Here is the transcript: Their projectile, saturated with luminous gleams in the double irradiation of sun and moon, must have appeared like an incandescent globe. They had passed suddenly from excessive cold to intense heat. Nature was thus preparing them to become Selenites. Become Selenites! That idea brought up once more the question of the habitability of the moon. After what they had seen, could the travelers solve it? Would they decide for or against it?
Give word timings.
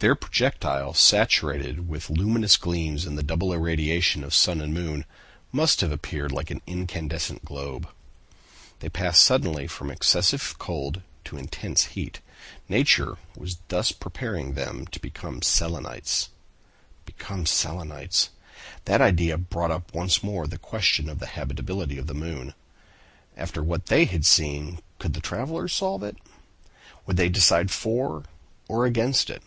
Their 0.00 0.14
projectile, 0.14 0.94
saturated 0.94 1.88
with 1.88 2.08
luminous 2.08 2.56
gleams 2.56 3.04
in 3.04 3.16
the 3.16 3.22
double 3.24 3.52
irradiation 3.52 4.22
of 4.22 4.32
sun 4.32 4.60
and 4.60 4.72
moon, 4.72 5.04
must 5.50 5.80
have 5.80 5.90
appeared 5.90 6.30
like 6.30 6.52
an 6.52 6.62
incandescent 6.68 7.44
globe. 7.44 7.88
They 8.78 8.84
had 8.84 8.92
passed 8.92 9.24
suddenly 9.24 9.66
from 9.66 9.90
excessive 9.90 10.54
cold 10.56 11.02
to 11.24 11.36
intense 11.36 11.82
heat. 11.86 12.20
Nature 12.68 13.16
was 13.34 13.58
thus 13.66 13.90
preparing 13.90 14.54
them 14.54 14.86
to 14.86 15.00
become 15.00 15.42
Selenites. 15.42 16.28
Become 17.04 17.44
Selenites! 17.44 18.30
That 18.84 19.00
idea 19.00 19.36
brought 19.36 19.72
up 19.72 19.92
once 19.92 20.22
more 20.22 20.46
the 20.46 20.58
question 20.58 21.08
of 21.08 21.18
the 21.18 21.26
habitability 21.26 21.98
of 21.98 22.06
the 22.06 22.14
moon. 22.14 22.54
After 23.36 23.64
what 23.64 23.86
they 23.86 24.04
had 24.04 24.24
seen, 24.24 24.78
could 25.00 25.14
the 25.14 25.20
travelers 25.20 25.72
solve 25.72 26.04
it? 26.04 26.16
Would 27.06 27.16
they 27.16 27.28
decide 27.28 27.72
for 27.72 28.22
or 28.68 28.86
against 28.86 29.28
it? 29.28 29.42